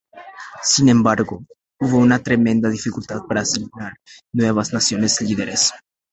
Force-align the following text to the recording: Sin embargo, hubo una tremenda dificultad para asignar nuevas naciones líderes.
Sin 0.63 0.89
embargo, 0.89 1.45
hubo 1.79 1.97
una 1.99 2.17
tremenda 2.17 2.69
dificultad 2.69 3.19
para 3.29 3.41
asignar 3.41 3.93
nuevas 4.33 4.73
naciones 4.73 5.21
líderes. 5.21 5.73